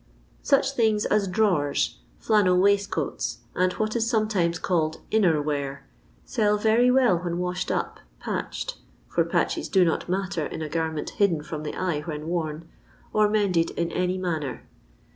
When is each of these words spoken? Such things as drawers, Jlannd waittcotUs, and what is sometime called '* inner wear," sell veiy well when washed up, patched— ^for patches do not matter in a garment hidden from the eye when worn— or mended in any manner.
Such 0.41 0.71
things 0.71 1.05
as 1.05 1.27
drawers, 1.27 1.99
Jlannd 2.23 2.47
waittcotUs, 2.59 3.37
and 3.53 3.71
what 3.73 3.95
is 3.95 4.09
sometime 4.09 4.51
called 4.53 4.99
'* 5.07 5.11
inner 5.11 5.39
wear," 5.39 5.85
sell 6.25 6.57
veiy 6.57 6.91
well 6.91 7.17
when 7.19 7.37
washed 7.37 7.69
up, 7.69 7.99
patched— 8.19 8.77
^for 9.15 9.29
patches 9.29 9.69
do 9.69 9.85
not 9.85 10.09
matter 10.09 10.47
in 10.47 10.63
a 10.63 10.69
garment 10.69 11.11
hidden 11.11 11.43
from 11.43 11.61
the 11.61 11.75
eye 11.75 12.01
when 12.01 12.25
worn— 12.27 12.67
or 13.13 13.29
mended 13.29 13.69
in 13.77 13.91
any 13.91 14.17
manner. 14.17 14.63